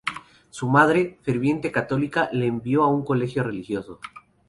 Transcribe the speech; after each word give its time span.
Su 0.49 0.67
madre 0.67 1.19
–ferviente 1.21 1.71
católica- 1.71 2.27
lo 2.31 2.43
envió 2.45 2.81
a 2.81 2.87
un 2.87 3.05
colegio 3.05 3.43
religioso. 3.43 3.99